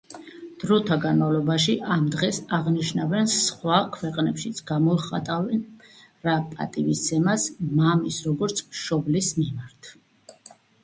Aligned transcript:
დროთა 0.61 0.95
განმავლობაში 1.01 1.73
ამ 1.95 2.05
დღეს 2.13 2.39
აღნიშნავენ 2.59 3.29
სხვა 3.33 3.81
ქვეყნებშიც, 3.97 4.61
გამოხატავენ 4.71 5.61
რა 6.29 6.37
პატივისცემას 6.55 7.47
მამის, 7.81 8.21
როგორც 8.31 8.63
მშობლის 8.71 9.33
მიმართ. 9.43 9.91